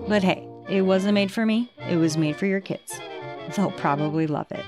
But 0.07 0.23
hey, 0.23 0.47
it 0.69 0.81
wasn't 0.81 1.13
made 1.13 1.31
for 1.31 1.45
me, 1.45 1.71
it 1.89 1.97
was 1.97 2.17
made 2.17 2.35
for 2.35 2.45
your 2.45 2.61
kids. 2.61 2.99
They'll 3.55 3.71
probably 3.71 4.27
love 4.27 4.51
it. 4.51 4.65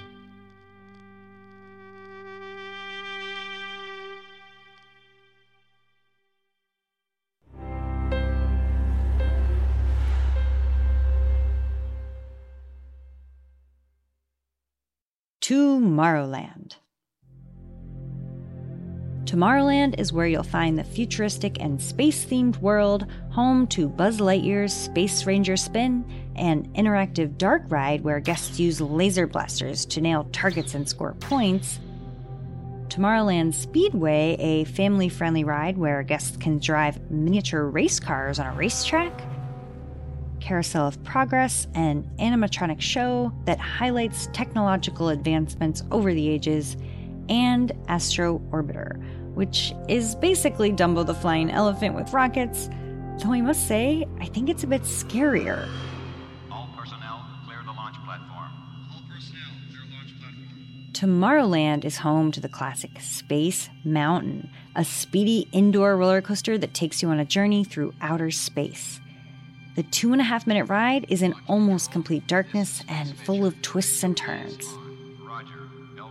Tomorrowland. 15.41 16.75
Tomorrowland 19.29 19.99
is 19.99 20.11
where 20.11 20.25
you'll 20.25 20.41
find 20.41 20.75
the 20.75 20.83
futuristic 20.83 21.61
and 21.61 21.79
space 21.79 22.25
themed 22.25 22.57
world, 22.61 23.05
home 23.29 23.67
to 23.67 23.87
Buzz 23.87 24.17
Lightyear's 24.17 24.73
Space 24.73 25.27
Ranger 25.27 25.55
Spin, 25.55 26.03
an 26.35 26.67
interactive 26.73 27.37
dark 27.37 27.61
ride 27.69 28.01
where 28.01 28.19
guests 28.19 28.59
use 28.59 28.81
laser 28.81 29.27
blasters 29.27 29.85
to 29.85 30.01
nail 30.01 30.27
targets 30.31 30.73
and 30.73 30.89
score 30.89 31.13
points. 31.19 31.79
Tomorrowland 32.87 33.53
Speedway, 33.53 34.35
a 34.39 34.63
family 34.63 35.09
friendly 35.09 35.43
ride 35.43 35.77
where 35.77 36.01
guests 36.01 36.35
can 36.35 36.57
drive 36.57 37.11
miniature 37.11 37.65
race 37.65 37.99
cars 37.99 38.39
on 38.39 38.47
a 38.47 38.57
racetrack. 38.57 39.13
Carousel 40.39 40.87
of 40.87 41.03
Progress, 41.03 41.67
an 41.75 42.09
animatronic 42.17 42.81
show 42.81 43.31
that 43.45 43.59
highlights 43.59 44.27
technological 44.33 45.09
advancements 45.09 45.83
over 45.91 46.15
the 46.15 46.27
ages, 46.27 46.77
and 47.29 47.71
Astro 47.87 48.39
Orbiter, 48.49 48.99
which 49.39 49.73
is 49.87 50.15
basically 50.15 50.69
Dumbo 50.69 51.05
the 51.05 51.13
Flying 51.13 51.49
Elephant 51.49 51.95
with 51.95 52.11
rockets, 52.11 52.69
though 53.23 53.31
I 53.31 53.39
must 53.39 53.69
say, 53.69 54.05
I 54.19 54.25
think 54.25 54.49
it's 54.49 54.65
a 54.65 54.67
bit 54.67 54.81
scarier. 54.81 55.65
All 56.51 56.67
personnel, 56.77 57.25
clear 57.47 57.59
the 57.65 57.71
launch 57.71 57.95
platform. 58.03 58.51
All 58.91 59.01
personnel, 59.09 59.51
clear 59.69 59.83
launch 59.93 60.11
platform. 60.19 60.91
Tomorrowland 60.91 61.85
is 61.85 61.95
home 61.95 62.33
to 62.33 62.41
the 62.41 62.49
classic 62.49 62.99
Space 62.99 63.69
Mountain, 63.85 64.49
a 64.75 64.83
speedy 64.83 65.47
indoor 65.53 65.95
roller 65.95 66.21
coaster 66.21 66.57
that 66.57 66.73
takes 66.73 67.01
you 67.01 67.07
on 67.07 67.21
a 67.21 67.23
journey 67.23 67.63
through 67.63 67.93
outer 68.01 68.31
space. 68.31 68.99
The 69.77 69.83
two 69.83 70.11
and 70.11 70.19
a 70.19 70.25
half 70.25 70.47
minute 70.47 70.65
ride 70.65 71.05
is 71.07 71.21
in 71.21 71.33
almost 71.47 71.93
complete 71.93 72.27
darkness 72.27 72.83
and 72.89 73.17
full 73.19 73.45
of 73.45 73.61
twists 73.61 74.03
and 74.03 74.17
turns. 74.17 74.67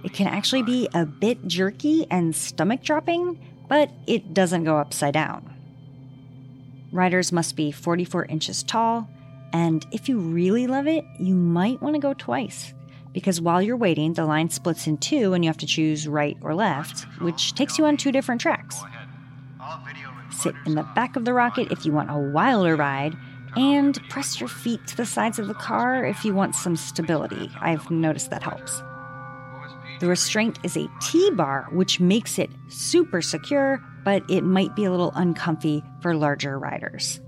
It 0.05 0.13
can 0.13 0.27
actually 0.27 0.63
be 0.63 0.89
a 0.95 1.05
bit 1.05 1.47
jerky 1.47 2.07
and 2.11 2.35
stomach 2.35 2.83
dropping, 2.83 3.39
but 3.69 3.91
it 4.07 4.33
doesn't 4.33 4.65
go 4.65 4.79
upside 4.79 5.15
down. 5.15 5.55
Riders 6.93 7.33
must 7.33 7.57
be 7.57 7.71
44 7.71 8.27
inches 8.27 8.63
tall, 8.63 9.09
and 9.53 9.87
if 9.93 10.09
you 10.09 10.19
really 10.19 10.67
love 10.67 10.87
it, 10.87 11.05
you 11.19 11.35
might 11.35 11.83
want 11.83 11.95
to 11.95 12.01
go 12.01 12.15
twice. 12.15 12.73
Because 13.13 13.41
while 13.41 13.61
you're 13.61 13.77
waiting, 13.77 14.13
the 14.13 14.25
line 14.25 14.51
splits 14.51 14.87
in 14.87 14.99
two 14.99 15.33
and 15.33 15.45
you 15.45 15.49
have 15.49 15.59
to 15.59 15.67
choose 15.67 16.07
right 16.07 16.37
or 16.41 16.55
left, 16.55 17.03
which 17.21 17.55
takes 17.55 17.79
you 17.79 17.85
on 17.85 17.97
two 17.97 18.13
different 18.13 18.41
tracks. 18.41 18.81
Sit 20.31 20.55
in 20.67 20.75
the 20.75 20.89
back 20.95 21.17
of 21.17 21.25
the 21.25 21.33
rocket 21.33 21.73
if 21.73 21.85
you 21.85 21.93
want 21.93 22.11
a 22.11 22.19
wilder 22.19 22.77
ride, 22.77 23.17
and 23.57 23.99
press 24.09 24.39
your 24.39 24.49
feet 24.49 24.87
to 24.87 24.97
the 24.97 25.07
sides 25.07 25.39
of 25.39 25.49
the 25.49 25.55
car 25.55 26.05
if 26.05 26.25
you 26.25 26.33
want 26.33 26.55
some 26.55 26.77
stability. 26.77 27.51
I've 27.61 27.91
noticed 27.91 28.31
that 28.31 28.43
helps. 28.43 28.83
The 30.01 30.09
restraint 30.09 30.59
is 30.63 30.77
a 30.77 30.89
T 31.01 31.31
bar, 31.33 31.67
which 31.73 31.99
makes 31.99 32.39
it 32.39 32.51
super 32.69 33.21
secure, 33.21 33.83
but 34.05 34.23
it 34.31 34.43
might 34.43 34.77
be 34.77 34.85
a 34.85 34.91
little 34.91 35.13
uncomfy 35.15 35.83
for 36.01 36.15
larger 36.15 36.59
riders. 36.59 37.21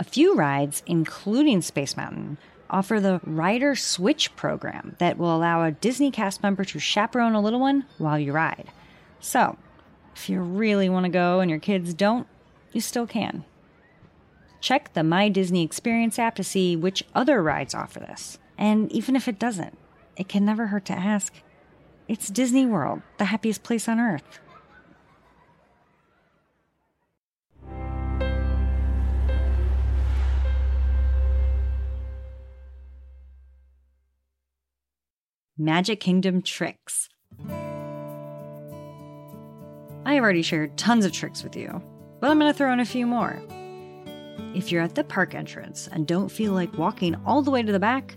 A 0.00 0.04
few 0.04 0.34
rides, 0.34 0.82
including 0.86 1.62
Space 1.62 1.96
Mountain, 1.96 2.38
offer 2.70 2.98
the 2.98 3.20
Rider 3.24 3.76
Switch 3.76 4.34
program 4.34 4.96
that 4.98 5.18
will 5.18 5.36
allow 5.36 5.62
a 5.62 5.70
Disney 5.70 6.10
cast 6.10 6.42
member 6.42 6.64
to 6.64 6.78
chaperone 6.78 7.34
a 7.34 7.40
little 7.40 7.60
one 7.60 7.84
while 7.98 8.18
you 8.18 8.32
ride. 8.32 8.68
So, 9.20 9.58
if 10.16 10.28
you 10.28 10.40
really 10.40 10.88
want 10.88 11.04
to 11.04 11.10
go 11.10 11.40
and 11.40 11.50
your 11.50 11.60
kids 11.60 11.94
don't, 11.94 12.26
you 12.72 12.80
still 12.80 13.06
can. 13.06 13.44
Check 14.60 14.94
the 14.94 15.02
My 15.02 15.28
Disney 15.28 15.62
Experience 15.62 16.18
app 16.18 16.34
to 16.36 16.44
see 16.44 16.74
which 16.74 17.04
other 17.14 17.42
rides 17.42 17.74
offer 17.74 18.00
this. 18.00 18.38
And 18.62 18.92
even 18.92 19.16
if 19.16 19.26
it 19.26 19.40
doesn't, 19.40 19.76
it 20.16 20.28
can 20.28 20.44
never 20.44 20.68
hurt 20.68 20.84
to 20.84 20.92
ask. 20.92 21.34
It's 22.06 22.28
Disney 22.28 22.64
World, 22.64 23.02
the 23.18 23.24
happiest 23.24 23.64
place 23.64 23.88
on 23.88 23.98
earth. 23.98 24.38
Magic 35.58 35.98
Kingdom 35.98 36.40
tricks. 36.40 37.08
I 40.04 40.14
have 40.14 40.22
already 40.22 40.42
shared 40.42 40.76
tons 40.76 41.04
of 41.04 41.10
tricks 41.10 41.42
with 41.42 41.56
you, 41.56 41.82
but 42.20 42.30
I'm 42.30 42.38
going 42.38 42.52
to 42.52 42.56
throw 42.56 42.72
in 42.72 42.78
a 42.78 42.84
few 42.84 43.08
more. 43.08 43.42
If 44.54 44.70
you're 44.70 44.82
at 44.82 44.94
the 44.94 45.02
park 45.02 45.34
entrance 45.34 45.88
and 45.90 46.06
don't 46.06 46.28
feel 46.28 46.52
like 46.52 46.78
walking 46.78 47.16
all 47.26 47.42
the 47.42 47.50
way 47.50 47.64
to 47.64 47.72
the 47.72 47.80
back, 47.80 48.16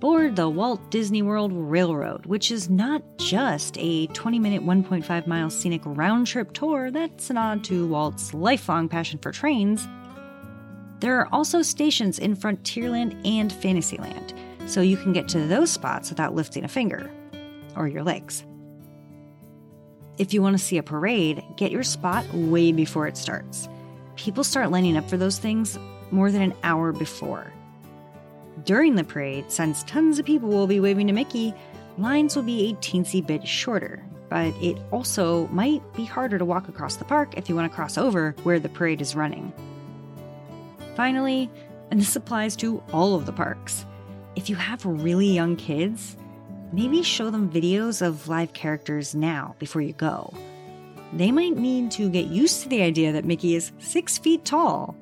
board 0.00 0.36
the 0.36 0.48
Walt 0.48 0.90
Disney 0.90 1.22
World 1.22 1.52
Railroad, 1.52 2.26
which 2.26 2.50
is 2.50 2.68
not 2.68 3.02
just 3.18 3.76
a 3.78 4.06
20 4.08 4.38
minute, 4.38 4.64
1.5 4.64 5.26
mile 5.26 5.50
scenic 5.50 5.82
round 5.84 6.26
trip 6.26 6.52
tour 6.52 6.90
that's 6.90 7.30
an 7.30 7.34
nod 7.34 7.64
to 7.64 7.86
Walt's 7.86 8.34
lifelong 8.34 8.88
passion 8.88 9.18
for 9.18 9.32
trains. 9.32 9.86
There 11.00 11.18
are 11.18 11.28
also 11.32 11.62
stations 11.62 12.18
in 12.18 12.36
Frontierland 12.36 13.20
and 13.26 13.52
Fantasyland, 13.52 14.34
so 14.66 14.80
you 14.80 14.96
can 14.96 15.12
get 15.12 15.28
to 15.28 15.46
those 15.46 15.70
spots 15.70 16.10
without 16.10 16.34
lifting 16.34 16.64
a 16.64 16.68
finger 16.68 17.10
or 17.76 17.88
your 17.88 18.02
legs. 18.02 18.44
If 20.18 20.32
you 20.32 20.40
want 20.40 20.58
to 20.58 20.64
see 20.64 20.78
a 20.78 20.82
parade, 20.82 21.44
get 21.56 21.70
your 21.70 21.82
spot 21.82 22.24
way 22.32 22.72
before 22.72 23.06
it 23.06 23.18
starts. 23.18 23.68
People 24.16 24.44
start 24.44 24.70
lining 24.70 24.96
up 24.96 25.08
for 25.10 25.18
those 25.18 25.38
things 25.38 25.78
more 26.10 26.30
than 26.30 26.40
an 26.40 26.54
hour 26.62 26.92
before. 26.92 27.52
During 28.66 28.96
the 28.96 29.04
parade, 29.04 29.52
since 29.52 29.84
tons 29.84 30.18
of 30.18 30.26
people 30.26 30.48
will 30.48 30.66
be 30.66 30.80
waving 30.80 31.06
to 31.06 31.12
Mickey, 31.12 31.54
lines 31.98 32.34
will 32.34 32.42
be 32.42 32.68
a 32.68 32.74
teensy 32.74 33.24
bit 33.24 33.46
shorter, 33.46 34.04
but 34.28 34.52
it 34.60 34.76
also 34.90 35.46
might 35.48 35.80
be 35.94 36.04
harder 36.04 36.36
to 36.36 36.44
walk 36.44 36.68
across 36.68 36.96
the 36.96 37.04
park 37.04 37.38
if 37.38 37.48
you 37.48 37.54
want 37.54 37.70
to 37.70 37.74
cross 37.74 37.96
over 37.96 38.34
where 38.42 38.58
the 38.58 38.68
parade 38.68 39.00
is 39.00 39.14
running. 39.14 39.52
Finally, 40.96 41.48
and 41.92 42.00
this 42.00 42.16
applies 42.16 42.56
to 42.56 42.82
all 42.92 43.14
of 43.14 43.24
the 43.24 43.32
parks, 43.32 43.86
if 44.34 44.50
you 44.50 44.56
have 44.56 44.84
really 44.84 45.28
young 45.28 45.54
kids, 45.54 46.16
maybe 46.72 47.04
show 47.04 47.30
them 47.30 47.48
videos 47.48 48.04
of 48.04 48.26
live 48.26 48.52
characters 48.52 49.14
now 49.14 49.54
before 49.60 49.80
you 49.80 49.92
go. 49.92 50.34
They 51.12 51.30
might 51.30 51.56
need 51.56 51.92
to 51.92 52.10
get 52.10 52.26
used 52.26 52.64
to 52.64 52.68
the 52.68 52.82
idea 52.82 53.12
that 53.12 53.24
Mickey 53.24 53.54
is 53.54 53.70
six 53.78 54.18
feet 54.18 54.44
tall. 54.44 54.96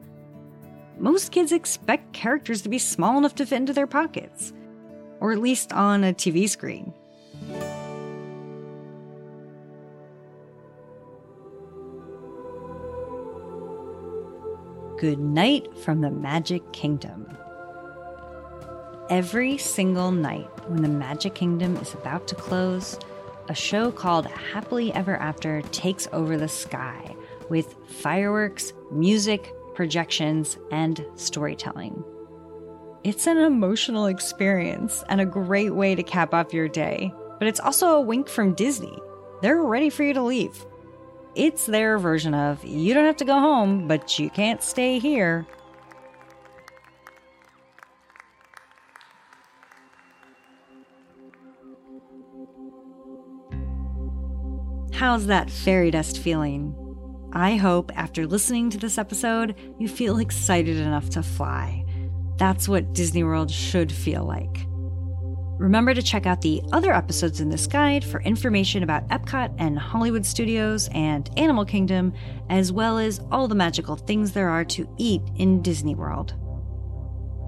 Most 0.98 1.32
kids 1.32 1.52
expect 1.52 2.12
characters 2.12 2.62
to 2.62 2.68
be 2.68 2.78
small 2.78 3.18
enough 3.18 3.34
to 3.36 3.46
fit 3.46 3.56
into 3.56 3.72
their 3.72 3.86
pockets, 3.86 4.52
or 5.20 5.32
at 5.32 5.38
least 5.38 5.72
on 5.72 6.04
a 6.04 6.12
TV 6.12 6.48
screen. 6.48 6.92
Good 14.98 15.18
night 15.18 15.76
from 15.78 16.00
the 16.00 16.10
Magic 16.10 16.72
Kingdom. 16.72 17.36
Every 19.10 19.58
single 19.58 20.12
night 20.12 20.48
when 20.68 20.82
the 20.82 20.88
Magic 20.88 21.34
Kingdom 21.34 21.76
is 21.76 21.92
about 21.92 22.26
to 22.28 22.34
close, 22.34 22.98
a 23.48 23.54
show 23.54 23.92
called 23.92 24.26
Happily 24.26 24.92
Ever 24.94 25.16
After 25.16 25.60
takes 25.62 26.08
over 26.12 26.38
the 26.38 26.48
sky 26.48 27.14
with 27.50 27.74
fireworks, 27.86 28.72
music, 28.90 29.53
projections, 29.74 30.58
and 30.70 31.04
storytelling. 31.16 32.02
It's 33.02 33.26
an 33.26 33.36
emotional 33.36 34.06
experience 34.06 35.04
and 35.08 35.20
a 35.20 35.26
great 35.26 35.74
way 35.74 35.94
to 35.94 36.02
cap 36.02 36.32
off 36.32 36.54
your 36.54 36.68
day, 36.68 37.12
but 37.38 37.48
it's 37.48 37.60
also 37.60 37.96
a 37.96 38.00
wink 38.00 38.28
from 38.28 38.54
Disney. 38.54 38.98
They're 39.42 39.62
ready 39.62 39.90
for 39.90 40.04
you 40.04 40.14
to 40.14 40.22
leave. 40.22 40.64
It's 41.34 41.66
their 41.66 41.98
version 41.98 42.32
of 42.32 42.64
you 42.64 42.94
don't 42.94 43.04
have 43.04 43.16
to 43.18 43.24
go 43.24 43.38
home, 43.38 43.88
but 43.88 44.18
you 44.18 44.30
can't 44.30 44.62
stay 44.62 44.98
here. 44.98 45.46
How's 54.92 55.26
that 55.26 55.50
fairy 55.50 55.90
dust 55.90 56.18
feeling? 56.18 56.83
I 57.36 57.56
hope 57.56 57.90
after 57.96 58.28
listening 58.28 58.70
to 58.70 58.78
this 58.78 58.96
episode, 58.96 59.56
you 59.80 59.88
feel 59.88 60.18
excited 60.18 60.76
enough 60.76 61.10
to 61.10 61.22
fly. 61.22 61.84
That's 62.36 62.68
what 62.68 62.92
Disney 62.92 63.24
World 63.24 63.50
should 63.50 63.90
feel 63.90 64.24
like. 64.24 64.68
Remember 65.58 65.94
to 65.94 66.02
check 66.02 66.26
out 66.26 66.42
the 66.42 66.62
other 66.72 66.92
episodes 66.92 67.40
in 67.40 67.48
this 67.48 67.66
guide 67.66 68.04
for 68.04 68.22
information 68.22 68.84
about 68.84 69.08
Epcot 69.08 69.52
and 69.58 69.76
Hollywood 69.76 70.24
Studios 70.24 70.88
and 70.92 71.28
Animal 71.36 71.64
Kingdom, 71.64 72.12
as 72.50 72.70
well 72.70 72.98
as 72.98 73.20
all 73.32 73.48
the 73.48 73.54
magical 73.56 73.96
things 73.96 74.30
there 74.30 74.48
are 74.48 74.64
to 74.66 74.88
eat 74.96 75.22
in 75.34 75.60
Disney 75.60 75.96
World. 75.96 76.34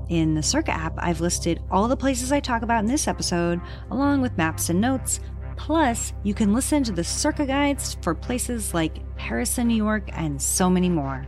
In 0.09 0.35
the 0.35 0.40
Cerca 0.40 0.70
app, 0.70 0.94
I've 0.99 1.20
listed 1.20 1.61
all 1.70 1.87
the 1.87 1.96
places 1.96 2.33
I 2.33 2.40
talk 2.40 2.62
about 2.62 2.83
in 2.83 2.90
this 2.90 3.07
episode, 3.07 3.61
along 3.90 4.20
with 4.20 4.37
maps 4.37 4.68
and 4.68 4.81
notes, 4.81 5.20
Plus, 5.57 6.12
you 6.23 6.35
can 6.35 6.53
listen 6.53 6.85
to 6.85 6.92
the 6.92 7.03
Cerca 7.03 7.47
guides 7.47 7.97
for 8.03 8.14
places 8.14 8.75
like 8.75 9.03
Paris 9.16 9.59
and 9.59 9.69
New 9.69 9.75
York 9.75 10.09
and 10.12 10.40
so 10.40 10.71
many 10.71 10.88
more. 10.88 11.27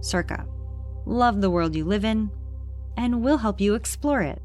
Cerca. 0.00 0.46
Love 1.06 1.40
the 1.40 1.50
world 1.50 1.74
you 1.74 1.84
live 1.84 2.04
in, 2.04 2.30
and 2.96 3.22
we'll 3.22 3.38
help 3.38 3.60
you 3.60 3.74
explore 3.74 4.22
it. 4.22 4.40